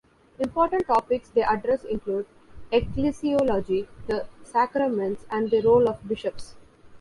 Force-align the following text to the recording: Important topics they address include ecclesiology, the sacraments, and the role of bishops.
Important 0.39 0.87
topics 0.87 1.29
they 1.29 1.43
address 1.43 1.83
include 1.83 2.25
ecclesiology, 2.73 3.87
the 4.07 4.25
sacraments, 4.43 5.27
and 5.29 5.51
the 5.51 5.61
role 5.61 5.87
of 5.87 6.07
bishops. 6.07 6.55